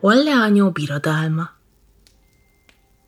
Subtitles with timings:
[0.00, 1.50] Holle anyó birodalma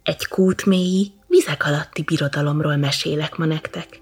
[0.03, 4.01] Egy kútmélyi, vizek alatti birodalomról mesélek ma nektek.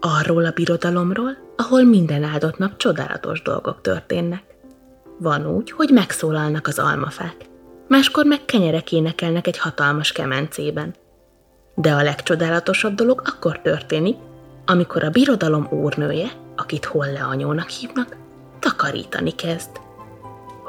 [0.00, 4.42] Arról a birodalomról, ahol minden áldott nap csodálatos dolgok történnek.
[5.18, 7.36] Van úgy, hogy megszólalnak az almafák,
[7.88, 10.94] máskor meg kenyerek énekelnek egy hatalmas kemencében.
[11.74, 14.16] De a legcsodálatosabb dolog akkor történik,
[14.66, 18.16] amikor a birodalom úrnője, akit Holle anyónak hívnak,
[18.58, 19.88] takarítani kezd.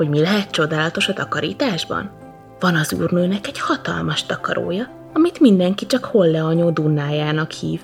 [0.02, 2.12] Hogy mi lehet csodálatos a takarításban?
[2.60, 7.82] Van az úrnőnek egy hatalmas takarója, amit mindenki csak Holle anyó dunnájának hív.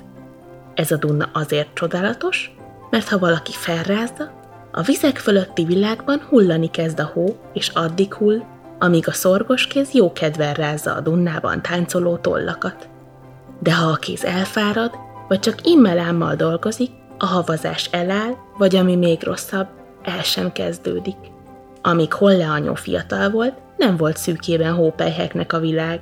[0.73, 2.55] Ez a dunna azért csodálatos,
[2.89, 4.31] mert ha valaki felrázza,
[4.71, 8.43] a vizek fölötti világban hullani kezd a hó, és addig hull,
[8.79, 12.89] amíg a szorgos kéz jó kedvel rázza a dunnában táncoló tollakat.
[13.59, 14.91] De ha a kéz elfárad,
[15.27, 19.67] vagy csak immelámmal dolgozik, a havazás eláll, vagy ami még rosszabb,
[20.03, 21.35] el sem kezdődik.
[21.87, 26.01] Amíg Holle anyó fiatal volt, nem volt szűkében hópelyheknek a világ.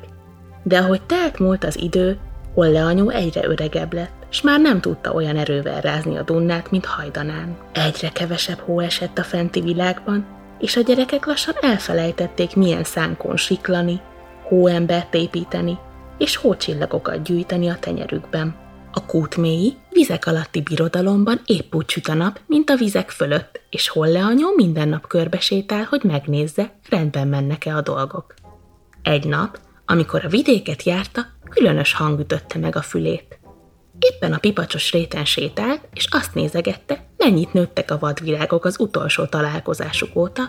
[0.63, 2.17] De ahogy telt múlt az idő,
[2.53, 6.85] Holle anyó egyre öregebb lett, s már nem tudta olyan erővel rázni a dunnát, mint
[6.85, 7.57] hajdanán.
[7.73, 10.25] Egyre kevesebb hó esett a fenti világban,
[10.59, 14.01] és a gyerekek lassan elfelejtették, milyen szánkon siklani,
[14.47, 15.77] hóembert építeni,
[16.17, 18.55] és hócsillagokat gyűjteni a tenyerükben.
[18.97, 23.87] A kútmélyi, vizek alatti birodalomban épp úgy süt a nap, mint a vizek fölött, és
[23.87, 28.33] Holle anyó minden nap körbesétál, hogy megnézze, rendben mennek-e a dolgok.
[29.01, 33.39] Egy nap, amikor a vidéket járta, különös hang ütötte meg a fülét.
[33.99, 40.15] Éppen a pipacsos réten sétált, és azt nézegette, mennyit nőttek a vadvilágok az utolsó találkozásuk
[40.15, 40.43] óta,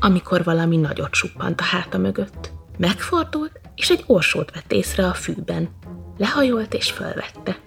[0.00, 2.50] amikor valami nagyot suppant a háta mögött.
[2.78, 5.68] Megfordult, és egy orsót vett észre a fűben.
[6.18, 7.66] Lehajolt és fölvette.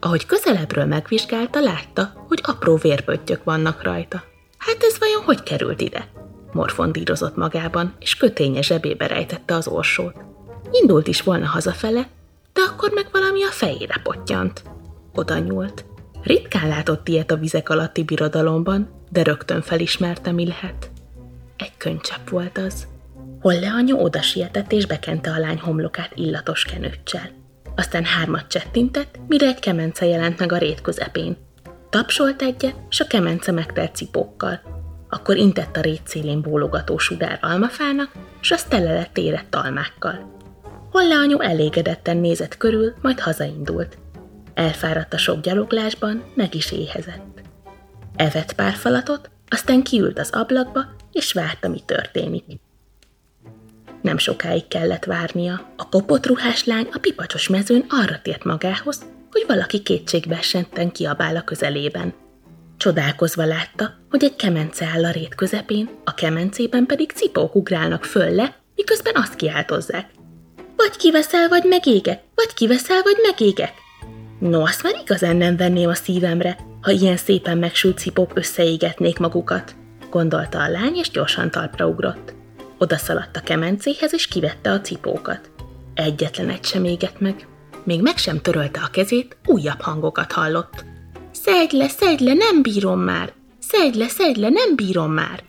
[0.00, 4.24] Ahogy közelebbről megvizsgálta, látta, hogy apró vérpöttyök vannak rajta.
[4.58, 6.08] Hát ez vajon hogy került ide?
[6.52, 10.14] Morfondírozott magában, és köténye zsebébe rejtette az orsót.
[10.70, 12.08] Indult is volna hazafele,
[12.52, 14.62] de akkor meg valami a fejére pottyant.
[15.14, 15.84] Oda nyúlt.
[16.22, 20.90] Ritkán látott ilyet a vizek alatti birodalomban, de rögtön felismerte, mi lehet.
[21.56, 22.86] Egy könycsepp volt az.
[23.40, 27.37] Holle anya oda sietett és bekente a lány homlokát illatos kenőccsel.
[27.78, 31.36] Aztán hármat csettintett, mire egy kemence jelent meg a rét közepén.
[31.90, 34.60] Tapsolt egyet, s a kemence megtelt cipókkal.
[35.08, 40.36] Akkor intett a rét szélén bólogató sudár almafának, s azt tele lett érett almákkal.
[40.90, 43.98] Holle anyu elégedetten nézett körül, majd hazaindult.
[44.54, 47.42] Elfáradt a sok gyaloglásban, meg is éhezett.
[48.16, 50.80] Evett pár falatot, aztán kiült az ablakba,
[51.12, 52.44] és várta, mi történik.
[54.02, 55.72] Nem sokáig kellett várnia.
[55.76, 61.36] A kopott ruhás lány a pipacsos mezőn arra tért magához, hogy valaki kétségbe esetten kiabál
[61.36, 62.14] a közelében.
[62.76, 68.34] Csodálkozva látta, hogy egy kemence áll a rét közepén, a kemencében pedig cipók ugrálnak föl
[68.34, 70.10] le, miközben azt kiáltozzák.
[70.76, 73.72] Vagy kiveszel, vagy megégek, vagy kiveszel, vagy megégek.
[74.38, 79.74] No, azt már igazán nem venném a szívemre, ha ilyen szépen megsült cipók összeégetnék magukat,
[80.10, 82.34] gondolta a lány, és gyorsan talpra ugrott.
[82.78, 85.50] Oda szaladt a kemencéhez, és kivette a cipókat.
[85.94, 87.46] Egyetlen egy sem égett meg.
[87.84, 90.84] Még meg sem törölte a kezét, újabb hangokat hallott.
[91.30, 93.32] Szedj le, szedj le, nem bírom már!
[93.58, 95.42] Szedj le, szedj le, nem bírom már!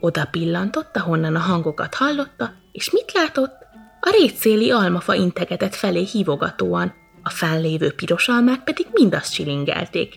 [0.00, 3.52] Oda pillantott, ahonnan a hangokat hallotta, és mit látott?
[4.00, 6.92] A rétszéli almafa integetett felé hívogatóan,
[7.22, 7.62] a fán
[7.96, 10.14] piros almák pedig mind azt csilingelték.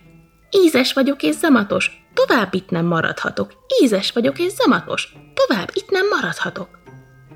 [0.50, 3.54] Ízes vagyok és zamatos, tovább itt nem maradhatok.
[3.82, 6.68] Ízes vagyok és zamatos, tovább itt nem maradhatok.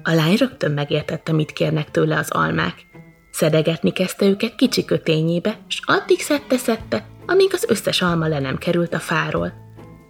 [0.04, 2.86] A lány rögtön megértette, mit kérnek tőle az almák.
[3.32, 8.94] Szedegetni kezdte őket kicsi kötényébe, s addig szedte-szedte, amíg az összes alma le nem került
[8.94, 9.54] a fáról.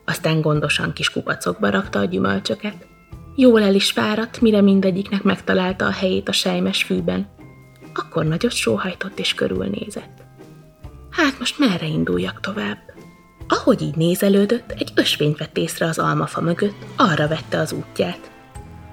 [0.06, 2.88] Aztán gondosan kis kupacokba rakta a gyümölcsöket.
[3.36, 7.30] Jól el is fáradt, mire mindegyiknek megtalálta a helyét a sejmes fűben.
[7.94, 10.24] Akkor nagyot sóhajtott és körülnézett.
[11.10, 12.78] Hát most merre induljak tovább?
[13.48, 18.32] Ahogy így nézelődött, egy ösvényt vett észre az almafa mögött, arra vette az útját.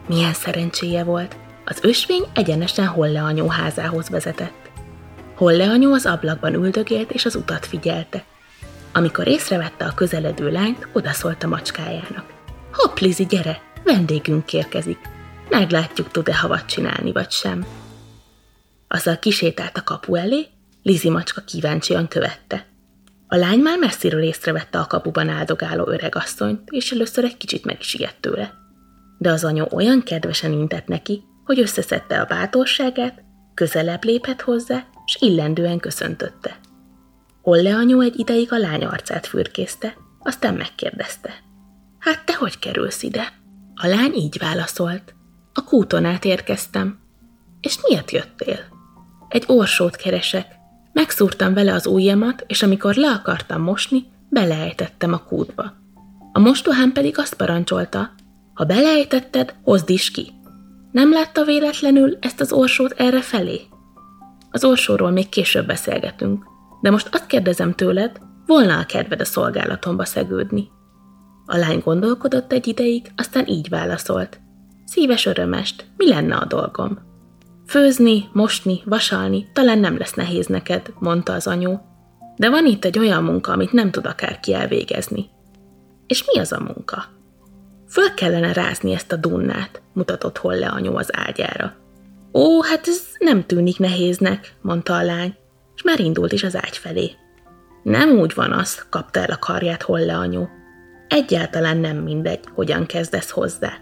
[0.09, 4.71] Milyen szerencséje volt, az ösvény egyenesen Holle anyó házához vezetett.
[5.35, 8.25] Holle anyó az ablakban üldögélt és az utat figyelte.
[8.93, 12.25] Amikor észrevette a közeledő lányt, odaszólt a macskájának.
[12.73, 14.99] Hopp, Lizi, gyere, vendégünk érkezik.
[15.49, 17.67] Meglátjuk, tud-e havat csinálni, vagy sem.
[18.89, 20.47] Azzal kisétált a kapu elé,
[20.83, 22.67] Lizi macska kíváncsian követte.
[23.27, 27.95] A lány már messziről észrevette a kapuban áldogáló öregasszonyt, és először egy kicsit meg is
[27.95, 28.55] ijedt tőle.
[29.19, 33.23] De az anya olyan kedvesen intett neki, hogy összeszedte a bátorságát,
[33.55, 36.59] közelebb lépett hozzá, s illendően köszöntötte.
[37.43, 41.31] Holle anyu egy ideig a lány arcát fürkészte, aztán megkérdezte.
[41.99, 43.33] Hát te hogy kerülsz ide?
[43.75, 45.15] A lány így válaszolt.
[45.53, 46.99] A kúton át érkeztem.
[47.61, 48.59] És miért jöttél?
[49.29, 50.47] Egy orsót keresek.
[50.95, 55.73] Megszúrtam vele az ujjamat, és amikor le akartam mosni, beleejtettem a kútba.
[56.33, 58.11] A mostohám pedig azt parancsolta,
[58.55, 60.33] ha beleejtetted, hozd is ki.
[60.93, 63.61] Nem látta véletlenül ezt az orsót erre felé?
[64.51, 66.45] Az orsóról még később beszélgetünk,
[66.83, 70.69] de most azt kérdezem tőled, volna a kedved a szolgálatomba szegődni.
[71.47, 74.41] A lány gondolkodott egy ideig, aztán így válaszolt.
[74.85, 76.99] Szíves örömest, mi lenne a dolgom?
[77.75, 81.79] Főzni, mosni, vasalni talán nem lesz nehéz neked, mondta az anyu.
[82.37, 85.31] De van itt egy olyan munka, amit nem tud akárki elvégezni.
[86.07, 87.05] És mi az a munka?
[87.89, 91.75] Föl kellene rázni ezt a dunnát, mutatott Holle anyu az ágyára.
[92.33, 95.35] Ó, hát ez nem tűnik nehéznek, mondta a lány,
[95.75, 97.11] és már indult is az ágy felé.
[97.83, 100.47] Nem úgy van az, kapta el a karját Holle anyu.
[101.09, 103.73] Egyáltalán nem mindegy, hogyan kezdesz hozzá.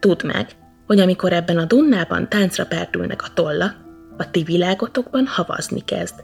[0.00, 0.48] Tudd meg,
[0.90, 3.76] hogy amikor ebben a dunnában táncra pertülnek a tollak,
[4.16, 6.14] a ti világotokban havazni kezd.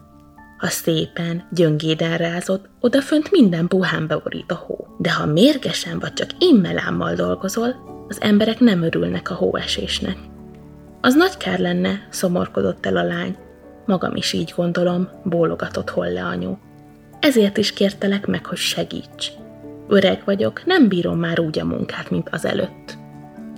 [0.58, 4.86] Ha szépen, gyöngéden rázod, odafönt minden puhán beborít a hó.
[4.98, 7.74] De ha mérgesen vagy csak immelámmal dolgozol,
[8.08, 10.16] az emberek nem örülnek a hóesésnek.
[11.00, 13.36] Az nagy kár lenne, szomorkodott el a lány.
[13.84, 16.56] Magam is így gondolom, bólogatott Holle anyu.
[17.20, 19.30] Ezért is kértelek meg, hogy segíts.
[19.88, 23.04] Öreg vagyok, nem bírom már úgy a munkát, mint az előtt.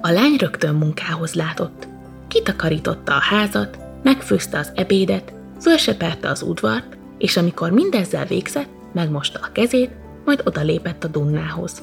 [0.00, 1.89] A lány rögtön munkához látott.
[2.29, 9.53] Kitakarította a házat, megfőzte az ebédet, fölseperte az udvart, és amikor mindezzel végzett, megmosta a
[9.53, 9.91] kezét,
[10.25, 11.83] majd odalépett a Dunnához.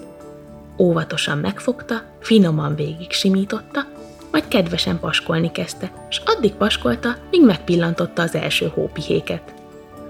[0.78, 3.86] Óvatosan megfogta, finoman végig simította,
[4.32, 9.54] majd kedvesen paskolni kezdte, és addig paskolta, míg megpillantotta az első hópihéket.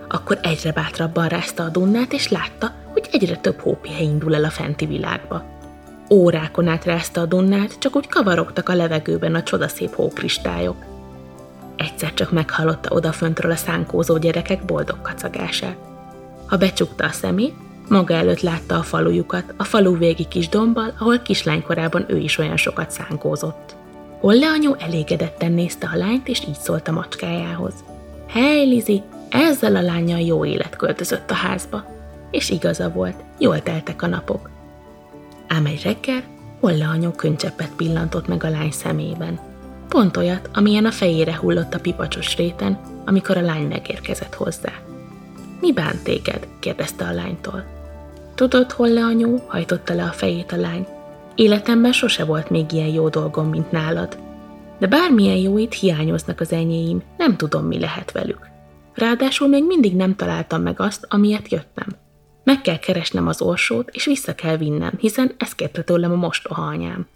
[0.08, 4.50] Akkor egyre bátrabban rázta a Dunnát, és látta, hogy egyre több hópihe indul el a
[4.50, 5.55] fenti világba.
[6.10, 10.76] Órákon át rázta a Dunnát, csak úgy kavarogtak a levegőben a csodaszép hókristályok.
[11.76, 15.78] Egyszer csak meghallotta odaföntről a szánkózó gyerekek boldog kacagását.
[16.46, 17.54] Ha becsukta a szemét,
[17.90, 22.58] maga előtt látta a falujukat, a falu végi kis dombbal, ahol kislánykorában ő is olyan
[22.58, 23.76] sokat szánkózott.
[24.20, 27.74] Holle anyu elégedetten nézte a lányt, és így szólt a macskájához.
[28.28, 31.86] Hely, Lizi, ezzel a lányjal jó élet költözött a házba.
[32.32, 34.50] És igaza volt, jól teltek a napok.
[35.48, 36.24] Ám egy reggel
[36.60, 39.40] Holle anyu könycseppet pillantott meg a lány szemében.
[39.90, 44.72] Pont olyat, amilyen a fejére hullott a pipacsos réten, amikor a lány megérkezett hozzá.
[45.62, 46.48] Mi bánt téged?
[46.60, 47.64] kérdezte a lánytól.
[48.36, 49.38] Tudod, hol le anyu?
[49.48, 50.88] hajtotta le a fejét a lány.
[51.36, 54.18] Életemben sose volt még ilyen jó dolgom, mint nálad.
[54.80, 58.48] De bármilyen jó itt hiányoznak az enyéim, nem tudom, mi lehet velük.
[58.94, 61.88] Ráadásul még mindig nem találtam meg azt, amiért jöttem.
[62.46, 66.62] Meg kell keresnem az orsót, és vissza kell vinnem, hiszen ezt kérte tőlem a mostoha
[66.62, 67.08] anyám.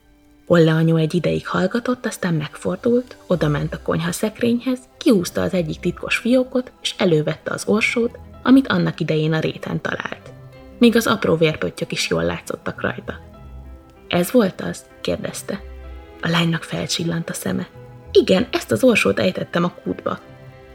[0.45, 6.17] Olle anyu egy ideig hallgatott, aztán megfordult, odament a konyha szekrényhez, kiúzta az egyik titkos
[6.17, 10.33] fiókot, és elővette az orsót, amit annak idején a réten talált.
[10.77, 13.19] Még az apró vérpöttyök is jól látszottak rajta.
[14.07, 14.85] Ez volt az?
[15.01, 15.61] kérdezte.
[16.21, 17.67] A lánynak felcsillant a szeme.
[18.11, 20.19] Igen, ezt az orsót ejtettem a kútba.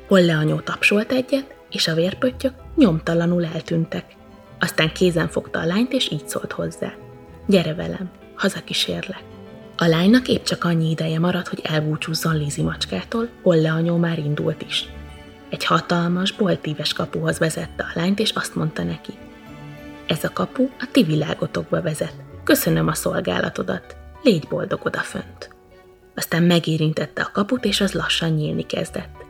[0.08, 4.04] Holle anyó tapsolt egyet, és a vérpöttyök nyomtalanul eltűntek.
[4.64, 6.93] Aztán kézen fogta a lányt, és így szólt hozzá.
[7.46, 9.22] Gyere velem, hazakísérlek.
[9.77, 14.62] A lánynak épp csak annyi ideje maradt, hogy elbúcsúzzon Lizi macskától, Holle anyó már indult
[14.62, 14.88] is.
[15.50, 19.12] Egy hatalmas, boltíves kapuhoz vezette a lányt, és azt mondta neki.
[20.06, 22.15] Ez a kapu a ti világotokba vezet.
[22.44, 23.96] Köszönöm a szolgálatodat.
[24.22, 25.50] Légy boldog odafönt.
[26.15, 29.24] Aztán megérintette a kaput, és az lassan nyílni kezdett.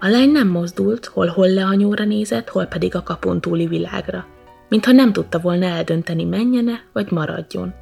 [0.00, 4.26] A lány nem mozdult, hol Holle anyóra nézett, hol pedig a kapun túli világra,
[4.68, 7.74] mintha nem tudta volna eldönteni menjene vagy maradjon.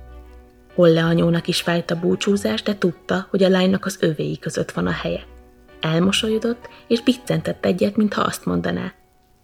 [0.75, 4.87] Holle anyónak is fájt a búcsúzás, de tudta, hogy a lánynak az övéi között van
[4.87, 5.23] a helye.
[5.81, 8.93] Elmosolyodott, és biccentett egyet, mintha azt mondaná.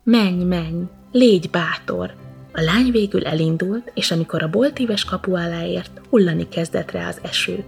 [0.05, 0.83] Menj, menj,
[1.13, 2.15] légy bátor!
[2.53, 7.19] A lány végül elindult, és amikor a boltíves kapu alá ért, hullani kezdett rá az
[7.23, 7.65] eső.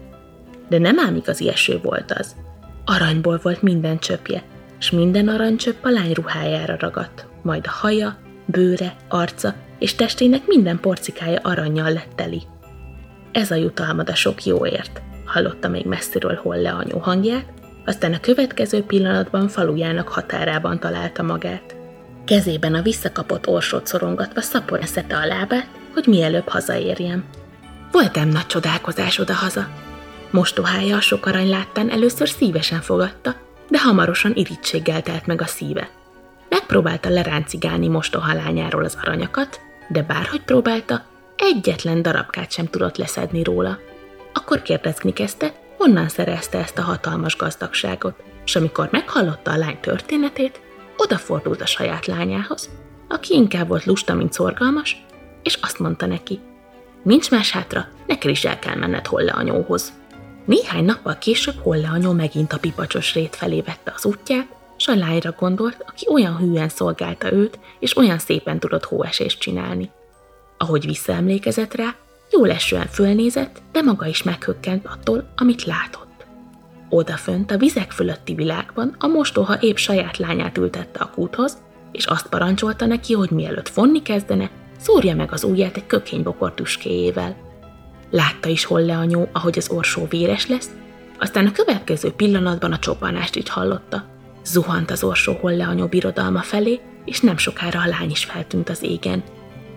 [0.69, 2.37] De nem ám igazi eső volt az.
[2.85, 4.43] Aranyból volt minden csöpje,
[4.79, 10.81] és minden aranycsöpp a lány ruhájára ragadt, majd a haja, bőre, arca és testének minden
[10.81, 12.43] porcikája aranyjal lett teli.
[13.33, 17.47] Ez a jutalmad a sok jóért, hallotta még messziről Holle anyu hangját,
[17.87, 21.77] aztán a következő pillanatban falujának határában találta magát.
[22.25, 27.25] Kezében a visszakapott orsót szorongatva szapor eszete a lábát, hogy mielőbb hazaérjem.
[27.93, 29.69] Voltam nagy csodálkozás oda-haza.
[30.31, 33.35] Mostohája a sok arany láttán először szívesen fogadta,
[33.69, 35.91] de hamarosan irítséggel telt meg a szíve.
[36.53, 41.05] Megpróbálta leráncigálni mostoha lányáról az aranyakat, de bárhogy próbálta,
[41.37, 43.79] egyetlen darabkát sem tudott leszedni róla.
[44.33, 50.61] Akkor kérdezni kezdte, honnan szerezte ezt a hatalmas gazdagságot, és amikor meghallotta a lány történetét,
[50.97, 52.71] odafordult a saját lányához,
[53.09, 55.05] aki inkább volt lusta, mint szorgalmas,
[55.43, 56.41] és azt mondta neki,
[57.03, 59.93] nincs más hátra, neked is el kell menned Holle anyóhoz.
[60.45, 64.95] Néhány nappal később Holle anyó megint a pipacsos rét felé vette az útját, s a
[64.95, 69.91] lányra gondolt, aki olyan hűen szolgálta őt, és olyan szépen tudott hóesést csinálni.
[70.59, 71.95] Ahogy visszaemlékezett rá,
[72.31, 76.27] jól esően fölnézett, de maga is meghökkent attól, amit látott.
[76.89, 81.59] Odafönt a vizek fölötti világban a mostoha épp saját lányát ültette a kúthoz,
[81.93, 87.37] és azt parancsolta neki, hogy mielőtt fonni kezdene, szórja meg az ujját egy kökénybokor tüskéjével.
[88.11, 90.71] Látta is Holle anyó, ahogy az orsó véres lesz,
[91.19, 94.12] aztán a következő pillanatban a csobbanást is hallotta.
[94.45, 98.83] Zuhant az orsó Holle anyó birodalma felé, és nem sokára a lány is feltűnt az
[98.83, 99.23] égen.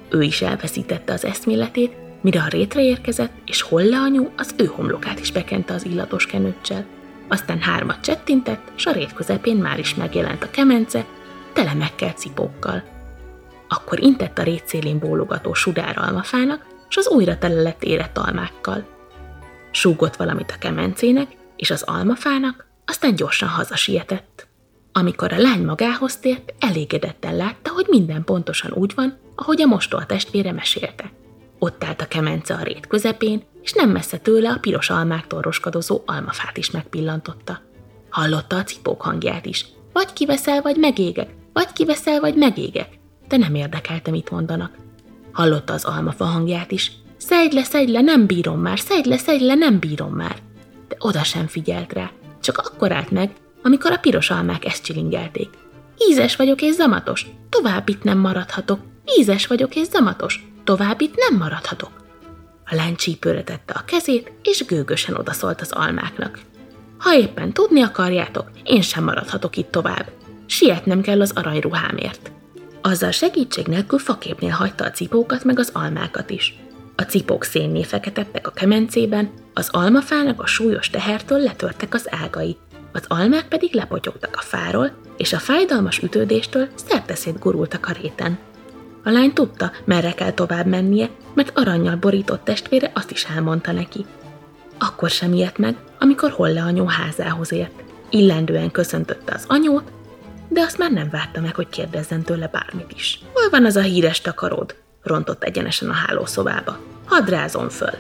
[0.10, 5.19] Ő is elveszítette az eszméletét, mire a rétre érkezett, és Holle anyu az ő homlokát
[5.19, 6.86] is bekente az illatos kenőccsel.
[7.27, 11.05] Aztán hármat csettintett, s a rét közepén már is megjelent a kemence,
[11.53, 12.84] tele megkelt cipókkal.
[13.67, 18.88] Akkor intett a rét szélén bólogató sudár almafának, s az újra tele lett érett almákkal.
[19.72, 24.48] Súgott valamit a kemencének és az almafának, aztán gyorsan hazasietett.
[24.97, 30.05] Amikor a lány magához tért, elégedetten látta, hogy minden pontosan úgy van, ahogy a mostól
[30.05, 31.11] testvére mesélte.
[31.59, 36.01] Ott állt a kemence a rét közepén, és nem messze tőle a piros almáktól roskadozó
[36.05, 37.61] almafát is megpillantotta.
[38.09, 39.65] Hallotta a cipók hangját is.
[39.93, 42.89] Vagy kiveszel, vagy megégek, vagy kiveszel, vagy megégek.
[43.27, 44.71] De nem érdekelte, mit mondanak.
[45.31, 46.91] Hallotta az almafa hangját is.
[47.17, 50.35] Szedj le, szedj le, nem bírom már, szedj le, szedj le, nem bírom már.
[50.87, 52.11] De oda sem figyelt rá.
[52.41, 53.31] Csak akkor állt meg,
[53.65, 55.50] amikor a piros almák ezt csilingelték.
[56.10, 58.79] Ízes vagyok és zamatos, tovább itt nem maradhatok.
[59.19, 61.89] Ízes vagyok és zamatos, tovább itt nem maradhatok.
[62.65, 63.43] A lány csípőre
[63.74, 66.39] a kezét, és gőgösen odaszólt az almáknak.
[66.98, 70.12] Ha éppen tudni akarjátok, én sem maradhatok itt tovább.
[70.45, 72.31] Sietnem kell az aranyruhámért.
[72.81, 76.55] Azzal segítség nélkül faképnél hagyta a cipókat meg az almákat is.
[76.95, 82.57] A cipók szénné feketedtek a kemencében, az almafának a súlyos tehertől letörtek az ágai,
[82.95, 88.37] az almák pedig lepotyogtak a fáról, és a fájdalmas ütődéstől szerteszét gurultak a réten.
[89.03, 94.05] A lány tudta, merre kell tovább mennie, mert aranyjal borított testvére azt is elmondta neki.
[94.79, 97.83] Akkor sem ijedt meg, amikor Holle anyó házához ért.
[98.09, 99.91] Illendően köszöntötte az anyót,
[100.47, 103.19] de azt már nem várta meg, hogy kérdezzen tőle bármit is.
[103.33, 104.75] Hol van az a híres takaród?
[105.03, 106.77] rontott egyenesen a hálószobába.
[107.05, 107.93] Hadd rázom föl.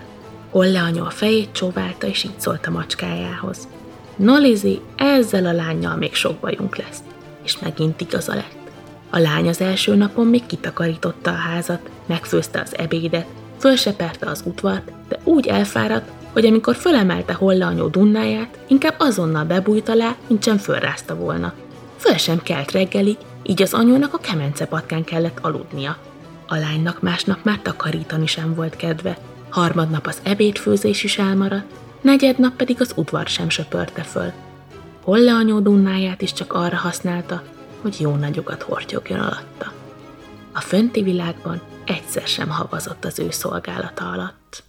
[0.49, 3.67] Holle anya a fejét csóválta, és így szólt a macskájához.
[4.15, 6.99] No, Lizi, ezzel a lányjal még sok bajunk lesz.
[7.43, 8.55] És megint igaza lett.
[9.09, 13.25] A lány az első napon még kitakarította a házat, megfőzte az ebédet,
[13.59, 19.89] fölseperte az utvart, de úgy elfáradt, hogy amikor fölemelte Holle anyó dunnáját, inkább azonnal bebújt
[19.89, 21.53] alá, mint sem fölrázta volna.
[21.97, 25.97] Föl sem kelt reggelig, így az anyónak a kemence patkán kellett aludnia.
[26.47, 29.17] A lánynak másnap már takarítani sem volt kedve,
[29.49, 31.73] harmadnap az ebédfőzés is elmaradt,
[32.05, 34.31] negyednap pedig az udvar sem söpörte föl.
[35.03, 37.43] Holle anyó dunnáját is csak arra használta,
[37.81, 39.71] hogy jó nagyokat hortyogjon alatta.
[40.53, 44.63] A fönti világban egyszer sem havazott az ő szolgálata alatt.